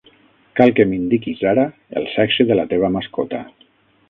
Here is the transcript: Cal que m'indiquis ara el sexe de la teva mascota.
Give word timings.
Cal 0.59 0.71
que 0.79 0.85
m'indiquis 0.93 1.43
ara 1.51 1.67
el 2.01 2.09
sexe 2.15 2.47
de 2.53 2.59
la 2.61 2.67
teva 2.73 2.91
mascota. 2.97 3.45